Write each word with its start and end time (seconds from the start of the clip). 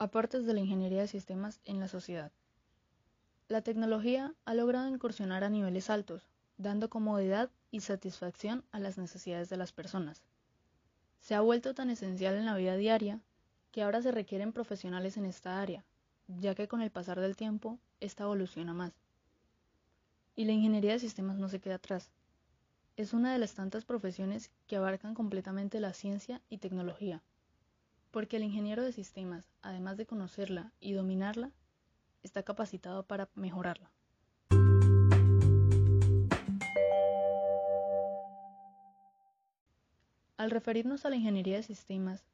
Aportes 0.00 0.46
de 0.46 0.54
la 0.54 0.60
ingeniería 0.60 1.00
de 1.00 1.08
sistemas 1.08 1.60
en 1.64 1.80
la 1.80 1.88
sociedad. 1.88 2.30
La 3.48 3.62
tecnología 3.62 4.32
ha 4.44 4.54
logrado 4.54 4.86
incursionar 4.86 5.42
a 5.42 5.50
niveles 5.50 5.90
altos, 5.90 6.28
dando 6.56 6.88
comodidad 6.88 7.50
y 7.72 7.80
satisfacción 7.80 8.62
a 8.70 8.78
las 8.78 8.96
necesidades 8.96 9.48
de 9.48 9.56
las 9.56 9.72
personas. 9.72 10.22
Se 11.18 11.34
ha 11.34 11.40
vuelto 11.40 11.74
tan 11.74 11.90
esencial 11.90 12.36
en 12.36 12.46
la 12.46 12.54
vida 12.54 12.76
diaria 12.76 13.18
que 13.72 13.82
ahora 13.82 14.00
se 14.00 14.12
requieren 14.12 14.52
profesionales 14.52 15.16
en 15.16 15.24
esta 15.24 15.60
área, 15.60 15.84
ya 16.28 16.54
que 16.54 16.68
con 16.68 16.80
el 16.80 16.92
pasar 16.92 17.18
del 17.18 17.34
tiempo 17.34 17.80
esta 17.98 18.22
evoluciona 18.22 18.74
más. 18.74 18.92
Y 20.36 20.44
la 20.44 20.52
ingeniería 20.52 20.92
de 20.92 21.00
sistemas 21.00 21.38
no 21.38 21.48
se 21.48 21.58
queda 21.58 21.74
atrás. 21.74 22.12
Es 22.96 23.14
una 23.14 23.32
de 23.32 23.40
las 23.40 23.54
tantas 23.54 23.84
profesiones 23.84 24.52
que 24.68 24.76
abarcan 24.76 25.14
completamente 25.14 25.80
la 25.80 25.92
ciencia 25.92 26.40
y 26.48 26.58
tecnología, 26.58 27.20
porque 28.10 28.36
el 28.36 28.42
ingeniero 28.42 28.82
de 28.82 28.92
sistemas, 28.92 29.50
además 29.62 29.96
de 29.96 30.06
conocerla 30.06 30.72
y 30.80 30.92
dominarla, 30.92 31.52
está 32.22 32.42
capacitado 32.42 33.06
para 33.06 33.28
mejorarla. 33.34 33.90
Al 40.36 40.50
referirnos 40.50 41.04
a 41.04 41.10
la 41.10 41.16
ingeniería 41.16 41.56
de 41.56 41.62
sistemas, 41.64 42.24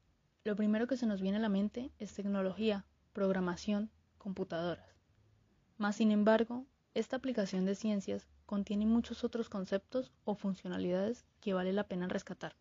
lo 0.43 0.55
primero 0.55 0.85
que 0.85 0.95
se 0.95 1.07
nos 1.07 1.21
viene 1.21 1.37
a 1.37 1.41
la 1.41 1.49
mente 1.49 1.91
es 1.97 2.13
tecnología, 2.13 2.85
programación, 3.13 3.89
computadoras. 4.19 4.95
Más 5.77 5.95
sin 5.95 6.11
embargo, 6.11 6.65
esta 6.93 7.15
aplicación 7.15 7.65
de 7.65 7.75
ciencias 7.75 8.27
contiene 8.45 8.85
muchos 8.85 9.23
otros 9.23 9.49
conceptos 9.49 10.11
o 10.23 10.35
funcionalidades 10.35 11.25
que 11.41 11.53
vale 11.53 11.73
la 11.73 11.87
pena 11.87 12.07
rescatar. 12.07 12.55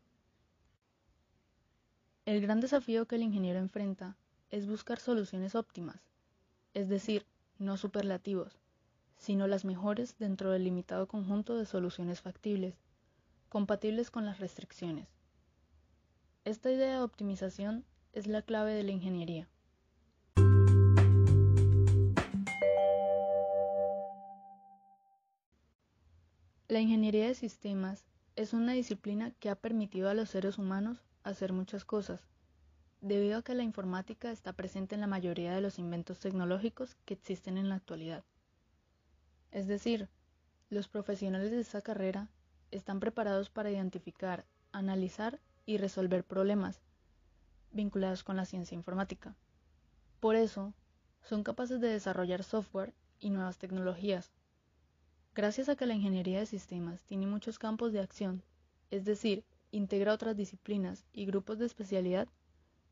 El 2.26 2.40
gran 2.40 2.60
desafío 2.60 3.06
que 3.06 3.16
el 3.16 3.22
ingeniero 3.22 3.58
enfrenta 3.58 4.16
es 4.50 4.66
buscar 4.66 4.98
soluciones 4.98 5.54
óptimas, 5.54 6.00
es 6.72 6.88
decir, 6.88 7.26
no 7.58 7.76
superlativos, 7.76 8.56
sino 9.18 9.46
las 9.46 9.66
mejores 9.66 10.16
dentro 10.18 10.50
del 10.50 10.64
limitado 10.64 11.06
conjunto 11.06 11.58
de 11.58 11.66
soluciones 11.66 12.22
factibles, 12.22 12.76
compatibles 13.50 14.10
con 14.10 14.24
las 14.24 14.40
restricciones. 14.40 15.06
Esta 16.46 16.70
idea 16.70 16.94
de 16.94 17.02
optimización 17.02 17.84
es 18.14 18.26
la 18.26 18.40
clave 18.40 18.72
de 18.72 18.84
la 18.84 18.92
ingeniería. 18.92 19.46
La 26.68 26.80
ingeniería 26.80 27.26
de 27.26 27.34
sistemas 27.34 28.06
es 28.34 28.54
una 28.54 28.72
disciplina 28.72 29.30
que 29.32 29.50
ha 29.50 29.56
permitido 29.56 30.08
a 30.08 30.14
los 30.14 30.30
seres 30.30 30.56
humanos 30.56 31.04
hacer 31.24 31.52
muchas 31.52 31.84
cosas, 31.84 32.20
debido 33.00 33.38
a 33.38 33.42
que 33.42 33.54
la 33.54 33.64
informática 33.64 34.30
está 34.30 34.52
presente 34.52 34.94
en 34.94 35.00
la 35.00 35.08
mayoría 35.08 35.52
de 35.52 35.60
los 35.60 35.78
inventos 35.80 36.20
tecnológicos 36.20 36.94
que 37.04 37.14
existen 37.14 37.58
en 37.58 37.68
la 37.68 37.74
actualidad. 37.74 38.22
Es 39.50 39.66
decir, 39.66 40.08
los 40.70 40.86
profesionales 40.86 41.50
de 41.50 41.60
esta 41.60 41.82
carrera 41.82 42.28
están 42.70 43.00
preparados 43.00 43.50
para 43.50 43.70
identificar, 43.70 44.44
analizar 44.70 45.40
y 45.66 45.78
resolver 45.78 46.24
problemas 46.24 46.80
vinculados 47.72 48.22
con 48.22 48.36
la 48.36 48.44
ciencia 48.44 48.76
informática. 48.76 49.34
Por 50.20 50.36
eso, 50.36 50.72
son 51.22 51.42
capaces 51.42 51.80
de 51.80 51.88
desarrollar 51.88 52.44
software 52.44 52.94
y 53.18 53.30
nuevas 53.30 53.58
tecnologías 53.58 54.30
Gracias 55.34 55.68
a 55.68 55.74
que 55.74 55.86
la 55.86 55.94
ingeniería 55.94 56.38
de 56.38 56.46
sistemas 56.46 57.02
tiene 57.02 57.26
muchos 57.26 57.58
campos 57.58 57.92
de 57.92 57.98
acción, 57.98 58.44
es 58.92 59.04
decir, 59.04 59.44
integra 59.74 60.12
otras 60.12 60.36
disciplinas 60.36 61.04
y 61.12 61.26
grupos 61.26 61.58
de 61.58 61.66
especialidad, 61.66 62.28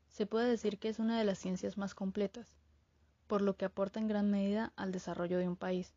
se 0.09 0.25
puede 0.25 0.49
decir 0.49 0.79
que 0.79 0.89
es 0.89 0.99
una 0.99 1.17
de 1.17 1.23
las 1.23 1.39
ciencias 1.39 1.77
más 1.77 1.95
completas, 1.95 2.57
por 3.27 3.41
lo 3.41 3.55
que 3.55 3.65
aporta 3.65 3.99
en 3.99 4.07
gran 4.09 4.29
medida 4.29 4.73
al 4.75 4.91
desarrollo 4.91 5.37
de 5.37 5.47
un 5.47 5.55
país. 5.55 5.93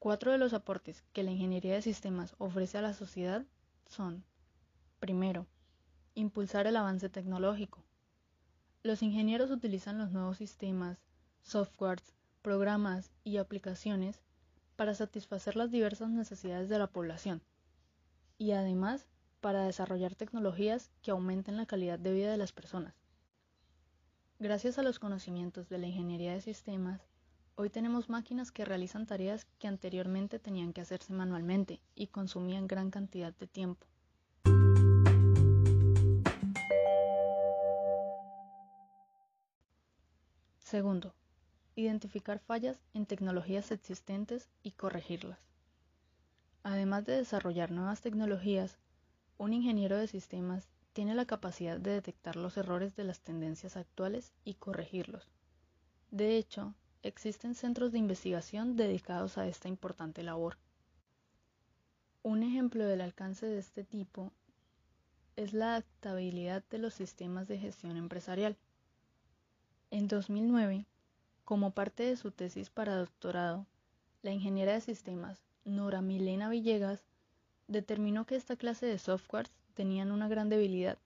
Cuatro 0.00 0.32
de 0.32 0.38
los 0.38 0.54
aportes 0.54 1.04
que 1.12 1.22
la 1.22 1.30
ingeniería 1.30 1.74
de 1.74 1.82
sistemas 1.82 2.34
ofrece 2.38 2.78
a 2.78 2.82
la 2.82 2.94
sociedad 2.94 3.44
son, 3.86 4.24
primero, 4.98 5.46
impulsar 6.14 6.66
el 6.66 6.76
avance 6.76 7.08
tecnológico. 7.08 7.84
Los 8.82 9.02
ingenieros 9.02 9.50
utilizan 9.50 9.98
los 9.98 10.10
nuevos 10.10 10.38
sistemas, 10.38 10.98
softwares, 11.42 12.17
programas 12.42 13.10
y 13.24 13.36
aplicaciones 13.36 14.20
para 14.76 14.94
satisfacer 14.94 15.56
las 15.56 15.70
diversas 15.70 16.10
necesidades 16.10 16.68
de 16.68 16.78
la 16.78 16.86
población 16.86 17.42
y 18.38 18.52
además 18.52 19.06
para 19.40 19.64
desarrollar 19.64 20.14
tecnologías 20.14 20.90
que 21.02 21.10
aumenten 21.10 21.56
la 21.56 21.66
calidad 21.66 21.98
de 21.98 22.12
vida 22.12 22.30
de 22.30 22.36
las 22.36 22.52
personas. 22.52 22.94
Gracias 24.38 24.78
a 24.78 24.82
los 24.82 24.98
conocimientos 24.98 25.68
de 25.68 25.78
la 25.78 25.88
ingeniería 25.88 26.32
de 26.32 26.40
sistemas, 26.40 27.00
hoy 27.56 27.70
tenemos 27.70 28.08
máquinas 28.08 28.52
que 28.52 28.64
realizan 28.64 29.06
tareas 29.06 29.46
que 29.58 29.66
anteriormente 29.66 30.38
tenían 30.38 30.72
que 30.72 30.80
hacerse 30.80 31.12
manualmente 31.12 31.80
y 31.96 32.06
consumían 32.06 32.68
gran 32.68 32.90
cantidad 32.90 33.34
de 33.34 33.48
tiempo. 33.48 33.86
Segundo, 40.58 41.14
identificar 41.80 42.40
fallas 42.40 42.82
en 42.92 43.06
tecnologías 43.06 43.70
existentes 43.70 44.48
y 44.64 44.72
corregirlas. 44.72 45.38
Además 46.64 47.06
de 47.06 47.16
desarrollar 47.16 47.70
nuevas 47.70 48.00
tecnologías, 48.00 48.78
un 49.36 49.52
ingeniero 49.52 49.96
de 49.96 50.08
sistemas 50.08 50.68
tiene 50.92 51.14
la 51.14 51.24
capacidad 51.24 51.78
de 51.78 51.92
detectar 51.92 52.34
los 52.34 52.56
errores 52.56 52.96
de 52.96 53.04
las 53.04 53.20
tendencias 53.20 53.76
actuales 53.76 54.32
y 54.44 54.54
corregirlos. 54.54 55.30
De 56.10 56.36
hecho, 56.36 56.74
existen 57.04 57.54
centros 57.54 57.92
de 57.92 57.98
investigación 57.98 58.74
dedicados 58.74 59.38
a 59.38 59.46
esta 59.46 59.68
importante 59.68 60.24
labor. 60.24 60.58
Un 62.24 62.42
ejemplo 62.42 62.84
del 62.84 63.02
alcance 63.02 63.46
de 63.46 63.60
este 63.60 63.84
tipo 63.84 64.32
es 65.36 65.52
la 65.52 65.76
adaptabilidad 65.76 66.64
de 66.70 66.78
los 66.78 66.94
sistemas 66.94 67.46
de 67.46 67.58
gestión 67.58 67.96
empresarial. 67.96 68.56
En 69.92 70.08
2009, 70.08 70.84
como 71.48 71.70
parte 71.70 72.02
de 72.02 72.16
su 72.18 72.30
tesis 72.30 72.68
para 72.68 72.94
doctorado, 72.94 73.64
la 74.20 74.32
ingeniera 74.32 74.74
de 74.74 74.82
sistemas 74.82 75.40
Nora 75.64 76.02
Milena 76.02 76.50
Villegas 76.50 77.02
determinó 77.68 78.26
que 78.26 78.36
esta 78.36 78.56
clase 78.56 78.84
de 78.84 78.98
softwares 78.98 79.50
tenían 79.72 80.12
una 80.12 80.28
gran 80.28 80.50
debilidad. 80.50 80.98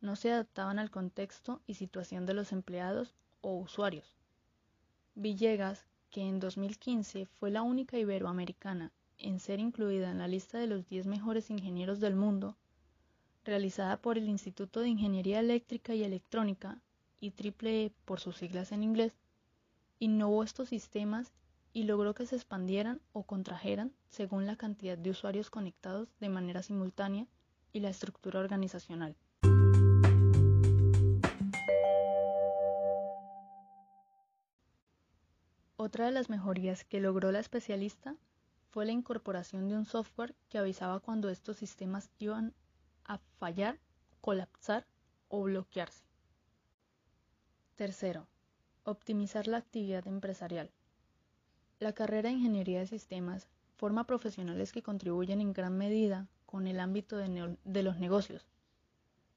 No 0.00 0.14
se 0.14 0.30
adaptaban 0.30 0.78
al 0.78 0.92
contexto 0.92 1.60
y 1.66 1.74
situación 1.74 2.24
de 2.24 2.34
los 2.34 2.52
empleados 2.52 3.16
o 3.40 3.56
usuarios. 3.56 4.14
Villegas, 5.16 5.84
que 6.08 6.20
en 6.20 6.38
2015 6.38 7.26
fue 7.26 7.50
la 7.50 7.62
única 7.62 7.98
iberoamericana 7.98 8.92
en 9.18 9.40
ser 9.40 9.58
incluida 9.58 10.08
en 10.08 10.18
la 10.18 10.28
lista 10.28 10.56
de 10.56 10.68
los 10.68 10.86
10 10.86 11.08
mejores 11.08 11.50
ingenieros 11.50 11.98
del 11.98 12.14
mundo, 12.14 12.56
realizada 13.44 13.96
por 13.96 14.18
el 14.18 14.28
Instituto 14.28 14.78
de 14.78 14.90
Ingeniería 14.90 15.40
Eléctrica 15.40 15.96
y 15.96 16.04
Electrónica 16.04 16.78
y 17.20 17.32
E 17.36 17.92
por 18.04 18.20
sus 18.20 18.36
siglas 18.36 18.70
en 18.70 18.84
inglés, 18.84 19.16
innovó 20.04 20.44
estos 20.44 20.68
sistemas 20.68 21.32
y 21.72 21.84
logró 21.84 22.14
que 22.14 22.26
se 22.26 22.36
expandieran 22.36 23.00
o 23.12 23.22
contrajeran 23.22 23.92
según 24.10 24.44
la 24.46 24.56
cantidad 24.56 24.98
de 24.98 25.10
usuarios 25.10 25.48
conectados 25.48 26.08
de 26.20 26.28
manera 26.28 26.62
simultánea 26.62 27.26
y 27.72 27.80
la 27.80 27.88
estructura 27.88 28.40
organizacional. 28.40 29.16
Otra 35.76 36.06
de 36.06 36.12
las 36.12 36.28
mejorías 36.28 36.84
que 36.84 37.00
logró 37.00 37.32
la 37.32 37.40
especialista 37.40 38.14
fue 38.70 38.84
la 38.84 38.92
incorporación 38.92 39.68
de 39.68 39.76
un 39.76 39.86
software 39.86 40.34
que 40.50 40.58
avisaba 40.58 41.00
cuando 41.00 41.30
estos 41.30 41.56
sistemas 41.56 42.10
iban 42.18 42.54
a 43.04 43.18
fallar, 43.38 43.78
colapsar 44.20 44.86
o 45.28 45.42
bloquearse. 45.42 46.04
Tercero, 47.76 48.28
optimizar 48.84 49.48
la 49.48 49.56
actividad 49.56 50.06
empresarial. 50.06 50.70
La 51.80 51.92
carrera 51.92 52.28
de 52.28 52.36
Ingeniería 52.36 52.80
de 52.80 52.86
Sistemas 52.86 53.48
forma 53.76 54.04
profesionales 54.04 54.72
que 54.72 54.82
contribuyen 54.82 55.40
en 55.40 55.52
gran 55.52 55.76
medida 55.76 56.28
con 56.46 56.66
el 56.66 56.78
ámbito 56.78 57.16
de, 57.16 57.56
de, 57.64 57.82
los 57.82 57.98
negocios. 57.98 58.46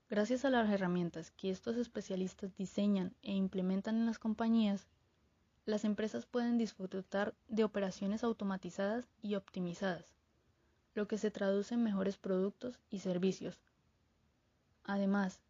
Gracias 0.09 0.45
a 0.45 0.49
las 0.49 0.69
herramientas 0.69 1.31
que 1.31 1.49
estos 1.49 1.75
especialistas 1.77 2.55
diseñan 2.55 3.13
e 3.23 3.33
implementan 3.33 3.97
en 3.97 4.05
las 4.05 4.19
compañías, 4.19 4.87
las 5.65 5.83
empresas 5.83 6.25
pueden 6.25 6.57
disfrutar 6.57 7.33
de 7.47 7.63
operaciones 7.63 8.23
automatizadas 8.23 9.09
y 9.21 9.35
optimizadas, 9.35 10.13
lo 10.93 11.07
que 11.07 11.17
se 11.17 11.31
traduce 11.31 11.73
en 11.73 11.83
mejores 11.83 12.17
productos 12.17 12.79
y 12.89 12.99
servicios. 12.99 13.59
Además, 14.83 15.41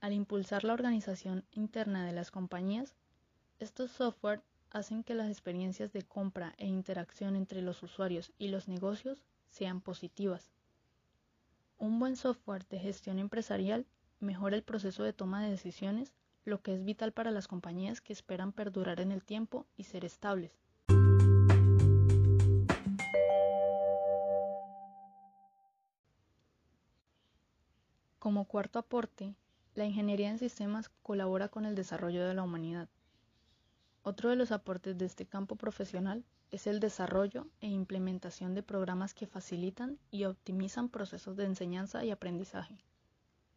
al 0.00 0.12
impulsar 0.12 0.62
la 0.62 0.74
organización 0.74 1.44
interna 1.50 2.06
de 2.06 2.12
las 2.12 2.30
compañías, 2.30 2.94
estos 3.58 3.90
software 3.92 4.42
hacen 4.70 5.04
que 5.04 5.14
las 5.14 5.28
experiencias 5.28 5.92
de 5.92 6.02
compra 6.02 6.54
e 6.58 6.66
interacción 6.66 7.36
entre 7.36 7.62
los 7.62 7.82
usuarios 7.82 8.32
y 8.38 8.48
los 8.48 8.68
negocios 8.68 9.22
sean 9.48 9.80
positivas. 9.80 10.50
Un 11.78 11.98
buen 11.98 12.16
software 12.16 12.66
de 12.68 12.80
gestión 12.80 13.18
empresarial 13.18 13.86
mejora 14.20 14.56
el 14.56 14.62
proceso 14.62 15.04
de 15.04 15.12
toma 15.12 15.42
de 15.42 15.50
decisiones, 15.50 16.12
lo 16.44 16.60
que 16.60 16.74
es 16.74 16.84
vital 16.84 17.12
para 17.12 17.30
las 17.30 17.46
compañías 17.46 18.00
que 18.00 18.12
esperan 18.12 18.52
perdurar 18.52 19.00
en 19.00 19.12
el 19.12 19.24
tiempo 19.24 19.66
y 19.76 19.84
ser 19.84 20.04
estables. 20.04 20.52
Como 28.18 28.46
cuarto 28.46 28.78
aporte, 28.78 29.34
la 29.74 29.84
ingeniería 29.84 30.30
en 30.30 30.38
sistemas 30.38 30.90
colabora 31.02 31.48
con 31.48 31.66
el 31.66 31.74
desarrollo 31.74 32.26
de 32.26 32.34
la 32.34 32.42
humanidad. 32.42 32.88
Otro 34.06 34.28
de 34.28 34.36
los 34.36 34.52
aportes 34.52 34.98
de 34.98 35.06
este 35.06 35.24
campo 35.24 35.56
profesional 35.56 36.26
es 36.50 36.66
el 36.66 36.78
desarrollo 36.78 37.48
e 37.62 37.68
implementación 37.68 38.54
de 38.54 38.62
programas 38.62 39.14
que 39.14 39.26
facilitan 39.26 39.98
y 40.10 40.24
optimizan 40.24 40.90
procesos 40.90 41.38
de 41.38 41.46
enseñanza 41.46 42.04
y 42.04 42.10
aprendizaje, 42.10 42.84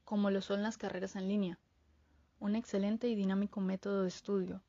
como 0.06 0.32
lo 0.32 0.42
son 0.42 0.64
las 0.64 0.78
carreras 0.78 1.18
en 1.18 1.28
línea, 1.28 1.60
un 2.40 2.56
excelente 2.56 3.10
y 3.10 3.16
dinámico 3.16 3.60
método 3.60 4.04
de 4.04 4.08
estudio. 4.08 4.64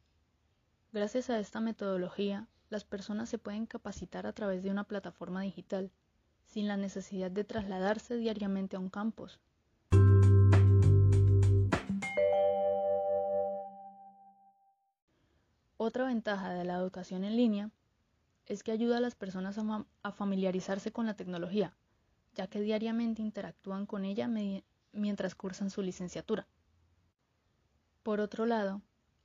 Gracias 0.93 1.31
a 1.31 1.39
esta 1.39 1.61
metodología, 1.61 2.49
las 2.71 2.85
personas 2.85 3.29
se 3.29 3.39
pueden 3.39 3.67
capacitar 3.67 4.27
a 4.27 4.33
través 4.33 4.65
de 4.65 4.73
una 4.73 4.83
plataforma 4.83 5.43
digital, 5.43 5.93
sin 6.45 6.67
la 6.67 6.77
necesidad 6.77 7.31
de 7.31 7.45
trasladarse 7.45 8.17
diariamente 8.17 8.75
a 8.75 8.81
un 8.81 8.91
campus 8.91 9.39
Otra 15.89 16.05
ventaja 16.05 16.53
de 16.53 16.65
la 16.65 16.75
educación 16.75 17.25
en 17.25 17.35
línea 17.35 17.71
es 18.45 18.63
que 18.63 18.73
ayuda 18.73 18.99
a 18.99 19.01
las 19.01 19.15
personas 19.15 19.57
a, 20.03 20.13
familiarizarse 20.13 20.93
con 20.93 21.07
la 21.07 21.15
tecnología, 21.17 21.75
ya 22.35 22.47
que 22.47 22.61
diariamente 22.61 23.23
interactúan 23.23 23.87
con 23.87 24.05
ella 24.05 24.29
mientras 24.93 25.35
cursan 25.35 25.71
su 25.71 25.81
licenciatura. 25.81 26.47
Por 28.03 28.21
otro 28.21 28.45
lado, 28.45 28.83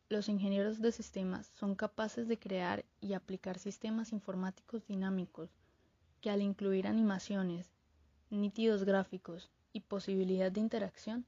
los 0.07 0.29
ingenieros 0.29 0.79
de 0.79 0.93
sistemas 0.93 1.47
son 1.47 1.75
capaces 1.75 2.29
de 2.29 2.39
crear 2.39 2.85
y 3.01 3.11
aplicar 3.11 3.59
sistemas 3.59 4.13
informáticos 4.13 4.87
dinámicos 4.87 5.49
que 6.21 6.29
al 6.29 6.41
incluir 6.41 6.87
animaciones, 6.87 7.73
nítidos 8.29 8.85
gráficos 8.85 9.51
y 9.73 9.81
posibilidad 9.81 10.49
de 10.49 10.61
interacción, 10.61 11.25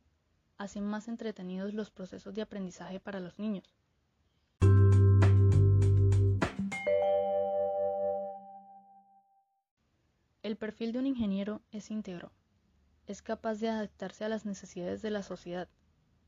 hacen 0.58 0.86
más 0.86 1.10
entretenidos 1.10 1.74
los 1.74 1.92
procesos 1.92 2.34
de 2.34 2.42
aprendizaje 2.42 3.02
para 3.02 3.20
los 3.20 3.38
niños. 3.38 3.76
El 10.46 10.58
perfil 10.58 10.92
de 10.92 11.00
un 11.00 11.08
ingeniero 11.08 11.64
es 11.72 11.90
íntegro. 11.90 12.32
Es 13.08 13.24
capaz 13.24 13.56
de 13.56 13.68
adaptarse 13.68 14.26
a 14.26 14.30
las 14.30 14.46
necesidades 14.46 15.02
de 15.02 15.10
la 15.10 15.24
sociedad, 15.24 15.68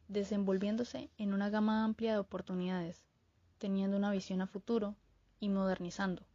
desenvolviéndose 0.08 1.12
en 1.20 1.36
una 1.36 1.52
gama 1.52 1.84
amplia 1.84 2.14
de 2.14 2.18
oportunidades, 2.18 3.06
teniendo 3.60 3.96
una 3.96 4.10
visión 4.10 4.42
a 4.42 4.48
futuro 4.48 4.96
y 5.40 5.50
modernizando, 5.50 6.26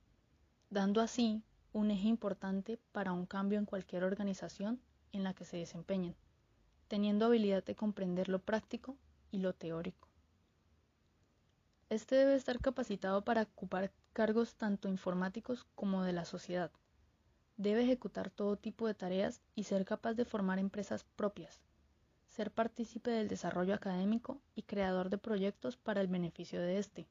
dando 0.71 1.01
así 1.01 1.43
un 1.73 1.91
eje 1.91 2.07
importante 2.07 2.79
para 2.93 3.11
un 3.11 3.27
cambio 3.27 3.59
en 3.59 3.67
cualquier 3.67 4.05
organización 4.05 4.81
en 5.11 5.25
la 5.25 5.35
que 5.35 5.45
se 5.45 5.57
desempeñen, 5.57 6.15
teniendo 6.87 7.27
habilidad 7.27 7.65
de 7.65 7.75
comprender 7.75 8.29
lo 8.29 8.39
práctico 8.39 8.97
y 9.33 9.39
lo 9.39 9.55
teórico. 9.55 10.07
Este 11.89 12.15
debe 12.15 12.37
estar 12.37 12.61
capacitado 12.61 13.25
para 13.25 13.43
ocupar 13.43 13.91
cargos 14.13 14.55
tanto 14.55 14.89
informáticos 14.89 15.67
como 15.75 16.05
de 16.05 16.13
la 16.13 16.25
sociedad, 16.25 16.71
Debe 17.57 17.83
ejecutar 17.83 18.31
todo 18.31 18.57
tipo 18.57 18.87
de 18.87 18.95
tareas 18.95 19.41
y 19.55 19.65
ser 19.65 19.85
capaz 19.85 20.15
de 20.15 20.25
formar 20.25 20.59
empresas 20.59 21.05
propias, 21.17 21.63
ser 22.27 22.51
partícipe 22.51 23.11
del 23.11 23.29
desarrollo 23.29 23.75
académico 23.75 24.41
y 24.55 24.63
creador 24.63 25.11
de 25.11 25.19
proyectos 25.19 25.77
para 25.77 26.01
el 26.01 26.09
beneficio 26.09 26.61
de 26.61 26.79
éste. 26.79 27.07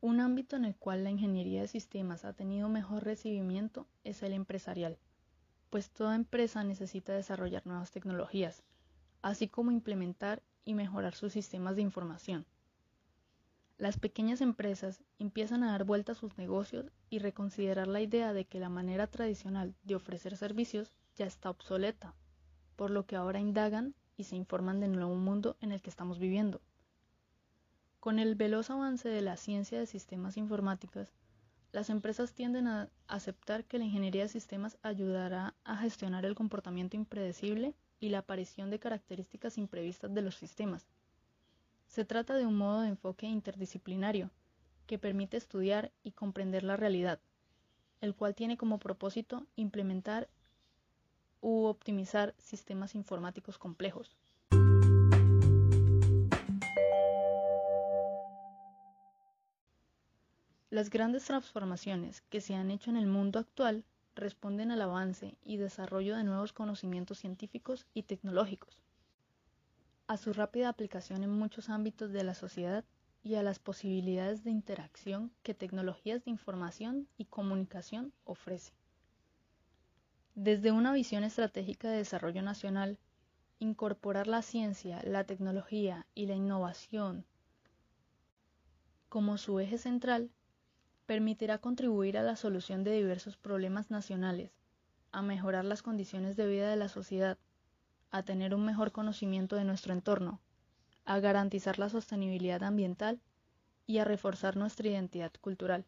Un 0.00 0.20
ámbito 0.20 0.56
en 0.56 0.66
el 0.66 0.76
cual 0.76 1.02
la 1.02 1.10
ingeniería 1.10 1.62
de 1.62 1.68
sistemas 1.68 2.24
ha 2.26 2.34
tenido 2.34 2.68
mejor 2.68 3.04
recibimiento 3.04 3.86
es 4.02 4.22
el 4.22 4.34
empresarial, 4.34 4.98
pues 5.70 5.90
toda 5.90 6.14
empresa 6.14 6.62
necesita 6.62 7.14
desarrollar 7.14 7.66
nuevas 7.66 7.90
tecnologías, 7.90 8.62
así 9.22 9.48
como 9.48 9.70
implementar 9.70 10.42
y 10.64 10.74
mejorar 10.74 11.14
sus 11.14 11.32
sistemas 11.32 11.76
de 11.76 11.82
información. 11.82 12.44
Las 13.76 13.98
pequeñas 13.98 14.40
empresas 14.40 15.02
empiezan 15.18 15.64
a 15.64 15.72
dar 15.72 15.84
vuelta 15.84 16.12
a 16.12 16.14
sus 16.14 16.38
negocios 16.38 16.92
y 17.10 17.18
reconsiderar 17.18 17.88
la 17.88 18.00
idea 18.00 18.32
de 18.32 18.44
que 18.44 18.60
la 18.60 18.68
manera 18.68 19.08
tradicional 19.08 19.74
de 19.82 19.96
ofrecer 19.96 20.36
servicios 20.36 20.92
ya 21.16 21.26
está 21.26 21.50
obsoleta, 21.50 22.14
por 22.76 22.90
lo 22.90 23.04
que 23.04 23.16
ahora 23.16 23.40
indagan 23.40 23.94
y 24.16 24.24
se 24.24 24.36
informan 24.36 24.78
del 24.78 24.92
nuevo 24.92 25.16
mundo 25.16 25.56
en 25.60 25.72
el 25.72 25.82
que 25.82 25.90
estamos 25.90 26.20
viviendo. 26.20 26.60
Con 27.98 28.20
el 28.20 28.36
veloz 28.36 28.70
avance 28.70 29.08
de 29.08 29.22
la 29.22 29.36
ciencia 29.36 29.78
de 29.78 29.86
sistemas 29.86 30.36
informáticos, 30.36 31.12
las 31.72 31.90
empresas 31.90 32.32
tienden 32.32 32.68
a 32.68 32.90
aceptar 33.08 33.64
que 33.64 33.78
la 33.78 33.84
ingeniería 33.84 34.22
de 34.22 34.28
sistemas 34.28 34.78
ayudará 34.82 35.56
a 35.64 35.76
gestionar 35.78 36.24
el 36.24 36.36
comportamiento 36.36 36.96
impredecible 36.96 37.74
y 37.98 38.10
la 38.10 38.18
aparición 38.18 38.70
de 38.70 38.78
características 38.78 39.58
imprevistas 39.58 40.14
de 40.14 40.22
los 40.22 40.36
sistemas, 40.36 40.86
se 41.94 42.04
trata 42.04 42.34
de 42.34 42.44
un 42.44 42.56
modo 42.56 42.80
de 42.80 42.88
enfoque 42.88 43.26
interdisciplinario 43.26 44.32
que 44.88 44.98
permite 44.98 45.36
estudiar 45.36 45.92
y 46.02 46.10
comprender 46.10 46.64
la 46.64 46.76
realidad, 46.76 47.20
el 48.00 48.16
cual 48.16 48.34
tiene 48.34 48.56
como 48.56 48.80
propósito 48.80 49.46
implementar 49.54 50.28
u 51.40 51.66
optimizar 51.66 52.34
sistemas 52.36 52.96
informáticos 52.96 53.58
complejos. 53.58 54.16
Las 60.70 60.90
grandes 60.90 61.24
transformaciones 61.26 62.22
que 62.22 62.40
se 62.40 62.56
han 62.56 62.72
hecho 62.72 62.90
en 62.90 62.96
el 62.96 63.06
mundo 63.06 63.38
actual 63.38 63.84
responden 64.16 64.72
al 64.72 64.82
avance 64.82 65.36
y 65.44 65.58
desarrollo 65.58 66.16
de 66.16 66.24
nuevos 66.24 66.52
conocimientos 66.52 67.18
científicos 67.18 67.86
y 67.94 68.02
tecnológicos 68.02 68.83
a 70.06 70.16
su 70.16 70.32
rápida 70.32 70.68
aplicación 70.68 71.22
en 71.22 71.30
muchos 71.30 71.70
ámbitos 71.70 72.12
de 72.12 72.24
la 72.24 72.34
sociedad 72.34 72.84
y 73.22 73.36
a 73.36 73.42
las 73.42 73.58
posibilidades 73.58 74.44
de 74.44 74.50
interacción 74.50 75.32
que 75.42 75.54
tecnologías 75.54 76.24
de 76.24 76.30
información 76.30 77.08
y 77.16 77.24
comunicación 77.24 78.12
ofrece. 78.24 78.72
Desde 80.34 80.72
una 80.72 80.92
visión 80.92 81.24
estratégica 81.24 81.88
de 81.88 81.98
desarrollo 81.98 82.42
nacional, 82.42 82.98
incorporar 83.60 84.26
la 84.26 84.42
ciencia, 84.42 85.00
la 85.04 85.24
tecnología 85.24 86.06
y 86.14 86.26
la 86.26 86.34
innovación 86.34 87.24
como 89.08 89.38
su 89.38 89.60
eje 89.60 89.78
central 89.78 90.28
permitirá 91.06 91.58
contribuir 91.58 92.18
a 92.18 92.24
la 92.24 92.34
solución 92.34 92.82
de 92.82 92.90
diversos 92.90 93.36
problemas 93.36 93.88
nacionales, 93.88 94.50
a 95.12 95.22
mejorar 95.22 95.64
las 95.64 95.82
condiciones 95.82 96.34
de 96.34 96.48
vida 96.48 96.68
de 96.68 96.76
la 96.76 96.88
sociedad 96.88 97.38
a 98.14 98.22
tener 98.22 98.54
un 98.54 98.64
mejor 98.64 98.92
conocimiento 98.92 99.56
de 99.56 99.64
nuestro 99.64 99.92
entorno, 99.92 100.40
a 101.04 101.18
garantizar 101.18 101.80
la 101.80 101.88
sostenibilidad 101.88 102.62
ambiental 102.62 103.20
y 103.88 103.98
a 103.98 104.04
reforzar 104.04 104.56
nuestra 104.56 104.86
identidad 104.86 105.32
cultural. 105.40 105.84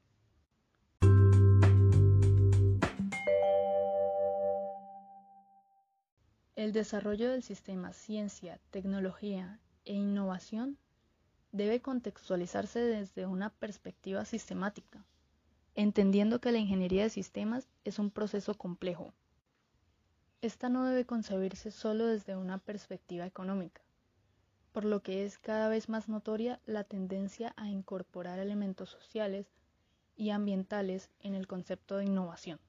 El 6.56 6.73
desarrollo 6.73 7.30
del 7.30 7.45
sistema 7.45 7.92
ciencia, 7.92 8.59
tecnología 8.73 9.61
e 9.85 9.92
innovación 9.92 10.78
debe 11.52 11.80
contextualizarse 11.80 12.80
desde 12.80 13.26
una 13.26 13.50
perspectiva 13.50 14.25
sistemática, 14.25 15.06
entendiendo 15.76 16.40
que 16.40 16.50
la 16.50 16.59
ingeniería 16.59 17.04
de 17.04 17.11
sistemas 17.11 17.68
es 17.85 18.00
un 18.00 18.11
proceso 18.11 18.54
complejo, 18.54 19.14
esta 20.47 20.69
no 20.69 20.85
debe 20.85 21.05
concebirse 21.05 21.73
solo 21.73 22.07
desde 22.07 22.37
una 22.37 22.59
perspectiva 22.59 23.26
económica, 23.26 23.83
por 24.73 24.85
lo 24.85 25.03
que 25.03 25.25
es 25.25 25.38
cada 25.38 25.69
vez 25.69 25.88
más 25.88 26.09
notoria 26.09 26.61
la 26.67 26.85
tendencia 26.85 27.53
a 27.57 27.69
incorporar 27.69 28.38
elementos 28.38 28.91
sociales 28.91 29.50
y 30.17 30.31
ambientales 30.31 31.11
en 31.19 31.35
el 31.35 31.49
concepto 31.49 31.97
de 31.97 32.05
innovación. 32.05 32.61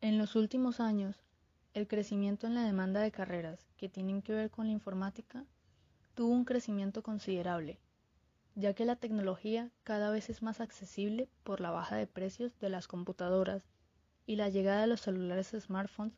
En 0.00 0.18
los 0.18 0.36
últimos 0.36 0.80
años, 0.80 1.22
el 1.74 1.86
crecimiento 1.86 2.46
en 2.46 2.54
la 2.54 2.64
demanda 2.64 3.00
de 3.00 3.12
carreras 3.12 3.66
que 3.76 3.90
tienen 3.90 4.22
que 4.22 4.32
ver 4.32 4.50
con 4.50 4.66
la 4.66 4.72
informática 4.72 5.44
tuvo 6.14 6.32
un 6.32 6.46
crecimiento 6.46 7.02
considerable 7.02 7.78
ya 8.54 8.74
que 8.74 8.84
la 8.84 8.96
tecnología 8.96 9.70
cada 9.82 10.10
vez 10.10 10.30
es 10.30 10.42
más 10.42 10.60
accesible 10.60 11.28
por 11.42 11.60
la 11.60 11.70
baja 11.70 11.96
de 11.96 12.06
precios 12.06 12.58
de 12.60 12.68
las 12.68 12.86
computadoras 12.86 13.64
y 14.26 14.36
la 14.36 14.48
llegada 14.48 14.82
de 14.82 14.86
los 14.86 15.00
celulares 15.00 15.54
smartphones 15.58 16.14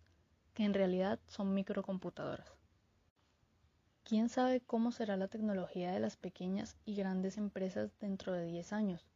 que 0.55 0.65
en 0.65 0.75
realidad 0.75 1.19
son 1.27 1.55
microcomputadoras. 1.55 2.57
¿Quién 4.05 4.29
sabe 4.29 4.61
cómo 4.61 4.93
será 4.93 5.17
la 5.17 5.29
tecnología 5.29 5.91
de 5.91 5.99
las 6.01 6.17
pequeñas 6.17 6.77
y 6.85 6.95
grandes 6.95 7.39
empresas 7.39 7.91
dentro 7.99 8.33
de 8.33 8.47
10 8.47 8.73
años? 8.73 9.07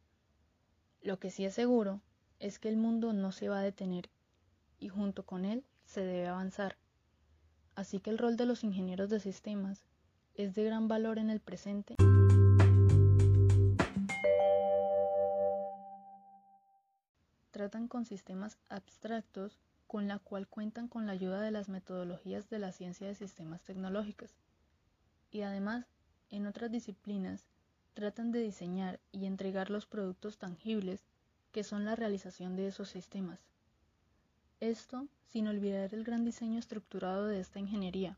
Lo 1.01 1.17
que 1.17 1.31
sí 1.31 1.45
es 1.45 1.53
seguro 1.53 2.01
es 2.39 2.59
que 2.59 2.69
el 2.69 2.77
mundo 2.77 3.13
no 3.13 3.31
se 3.31 3.49
va 3.49 3.59
a 3.59 3.63
detener 3.63 4.09
y 4.79 4.89
junto 4.89 5.25
con 5.25 5.45
él 5.45 5.63
se 5.85 6.01
debe 6.01 6.27
avanzar. 6.27 6.77
Así 7.75 7.99
que 7.99 8.09
el 8.09 8.17
rol 8.17 8.35
de 8.35 8.45
los 8.45 8.63
ingenieros 8.63 9.09
de 9.09 9.19
sistemas 9.19 9.85
es 10.33 10.55
de 10.55 10.65
gran 10.65 10.87
valor 10.87 11.19
en 11.19 11.29
el 11.29 11.39
presente. 11.39 11.95
Tratan 17.61 17.87
con 17.87 18.07
sistemas 18.07 18.57
abstractos 18.69 19.59
con 19.85 20.07
la 20.07 20.17
cual 20.17 20.47
cuentan 20.47 20.87
con 20.87 21.05
la 21.05 21.11
ayuda 21.11 21.41
de 21.41 21.51
las 21.51 21.69
metodologías 21.69 22.49
de 22.49 22.57
la 22.57 22.71
ciencia 22.71 23.05
de 23.05 23.13
sistemas 23.13 23.61
tecnológicas 23.61 24.33
y 25.29 25.41
además, 25.43 25.85
en 26.31 26.47
otras 26.47 26.71
disciplinas, 26.71 27.45
tratan 27.93 28.31
de 28.31 28.39
diseñar 28.39 28.99
y 29.11 29.27
entregar 29.27 29.69
los 29.69 29.85
productos 29.85 30.39
tangibles 30.39 31.03
que 31.51 31.63
son 31.63 31.85
la 31.85 31.95
realización 31.95 32.55
de 32.55 32.65
esos 32.65 32.89
sistemas. 32.89 33.39
Esto 34.59 35.07
sin 35.27 35.47
olvidar 35.47 35.93
el 35.93 36.03
gran 36.03 36.25
diseño 36.25 36.57
estructurado 36.57 37.27
de 37.27 37.39
esta 37.39 37.59
ingeniería. 37.59 38.17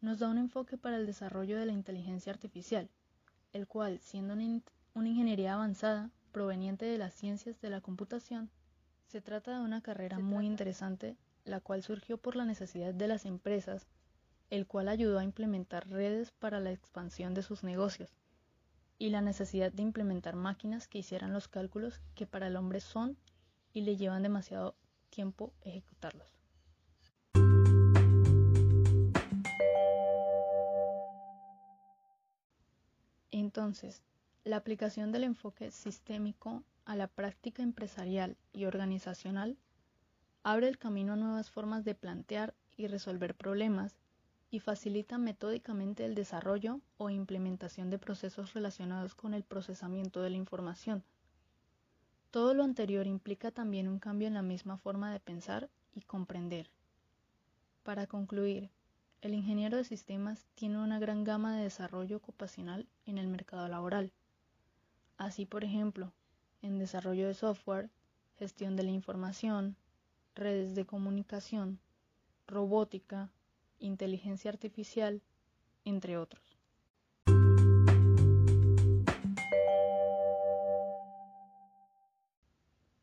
Nos 0.00 0.20
da 0.20 0.28
un 0.28 0.38
enfoque 0.38 0.78
para 0.78 0.96
el 0.96 1.06
desarrollo 1.06 1.58
de 1.58 1.66
la 1.66 1.72
inteligencia 1.72 2.32
artificial, 2.32 2.88
el 3.52 3.66
cual, 3.66 3.98
siendo 3.98 4.34
una, 4.34 4.44
ingeniería 5.08 5.54
avanzada 5.54 6.12
proveniente 6.34 6.84
de 6.84 6.98
las 6.98 7.14
ciencias 7.14 7.58
de 7.62 7.70
la 7.70 7.80
computación, 7.80 8.50
se 9.06 9.22
trata 9.22 9.56
de 9.56 9.64
una 9.64 9.80
carrera 9.80 10.18
muy 10.18 10.44
interesante, 10.44 11.16
la 11.44 11.60
cual 11.60 11.82
surgió 11.84 12.18
por 12.18 12.34
la 12.34 12.44
necesidad 12.44 12.92
de 12.92 13.06
las 13.06 13.24
empresas 13.24 13.86
el 14.50 14.66
cual 14.66 14.88
ayudó 14.88 15.18
a 15.18 15.24
implementar 15.24 15.88
redes 15.88 16.32
para 16.32 16.60
la 16.60 16.72
expansión 16.72 17.34
de 17.34 17.42
sus 17.42 17.62
negocios, 17.62 18.10
y 18.98 19.10
la 19.10 19.20
necesidad 19.20 19.72
de 19.72 19.82
implementar 19.82 20.34
máquinas 20.34 20.88
que 20.88 20.98
hicieran 20.98 21.32
los 21.32 21.48
cálculos 21.48 22.00
que 22.16 22.26
para 22.26 22.48
el 22.48 22.56
hombre 22.56 22.80
son 22.80 23.16
y 23.72 23.82
le 23.82 23.96
llevan 23.96 24.22
demasiado 24.22 24.74
tiempo 25.10 25.52
ejecutarlos. 25.62 26.28
Entonces, 33.30 34.02
la 34.44 34.56
aplicación 34.56 35.10
del 35.10 35.24
enfoque 35.24 35.70
sistémico 35.70 36.62
a 36.84 36.96
la 36.96 37.08
práctica 37.08 37.62
empresarial 37.62 38.36
y 38.52 38.66
organizacional 38.66 39.56
abre 40.42 40.68
el 40.68 40.76
camino 40.76 41.14
a 41.14 41.16
nuevas 41.16 41.50
formas 41.50 41.84
de 41.84 41.94
plantear 41.94 42.54
y 42.76 42.86
resolver 42.86 43.34
problemas 43.34 43.96
y 44.50 44.60
facilita 44.60 45.16
metódicamente 45.16 46.04
el 46.04 46.14
desarrollo 46.14 46.80
o 46.98 47.08
implementación 47.08 47.88
de 47.88 47.98
procesos 47.98 48.52
relacionados 48.52 49.14
con 49.14 49.32
el 49.32 49.44
procesamiento 49.44 50.20
de 50.20 50.30
la 50.30 50.36
información. 50.36 51.02
Todo 52.30 52.52
lo 52.52 52.64
anterior 52.64 53.06
implica 53.06 53.50
también 53.50 53.88
un 53.88 53.98
cambio 53.98 54.28
en 54.28 54.34
la 54.34 54.42
misma 54.42 54.76
forma 54.76 55.10
de 55.10 55.20
pensar 55.20 55.70
y 55.94 56.02
comprender. 56.02 56.68
Para 57.82 58.06
concluir, 58.06 58.70
el 59.22 59.32
ingeniero 59.32 59.78
de 59.78 59.84
sistemas 59.84 60.46
tiene 60.54 60.78
una 60.78 60.98
gran 60.98 61.24
gama 61.24 61.56
de 61.56 61.62
desarrollo 61.62 62.18
ocupacional 62.18 62.86
en 63.06 63.16
el 63.16 63.26
mercado 63.26 63.66
laboral. 63.68 64.12
Así, 65.16 65.46
por 65.46 65.64
ejemplo, 65.64 66.12
en 66.62 66.78
desarrollo 66.78 67.26
de 67.26 67.34
software, 67.34 67.90
gestión 68.36 68.76
de 68.76 68.82
la 68.82 68.90
información, 68.90 69.76
redes 70.34 70.74
de 70.74 70.84
comunicación, 70.84 71.78
robótica, 72.46 73.30
inteligencia 73.78 74.50
artificial, 74.50 75.22
entre 75.84 76.18
otros. 76.18 76.58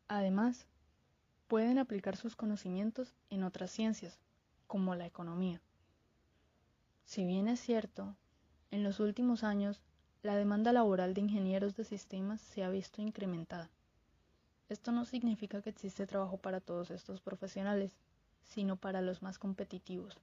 Además, 0.07 0.67
pueden 1.47 1.77
aplicar 1.77 2.17
sus 2.17 2.35
conocimientos 2.35 3.15
en 3.29 3.43
otras 3.43 3.71
ciencias, 3.71 4.19
como 4.67 4.95
la 4.95 5.05
economía. 5.05 5.61
Si 7.05 7.25
bien 7.25 7.47
es 7.47 7.59
cierto, 7.59 8.15
en 8.71 8.83
los 8.83 8.99
últimos 8.99 9.43
años 9.43 9.81
la 10.23 10.35
demanda 10.35 10.71
laboral 10.71 11.13
de 11.13 11.21
ingenieros 11.21 11.75
de 11.75 11.83
sistemas 11.83 12.41
se 12.41 12.63
ha 12.63 12.69
visto 12.69 13.01
incrementada. 13.01 13.69
Esto 14.69 14.91
no 14.91 15.05
significa 15.05 15.61
que 15.61 15.71
existe 15.71 16.05
trabajo 16.05 16.37
para 16.37 16.61
todos 16.61 16.91
estos 16.91 17.21
profesionales, 17.21 17.91
sino 18.43 18.75
para 18.75 19.01
los 19.01 19.21
más 19.21 19.39
competitivos. 19.39 20.17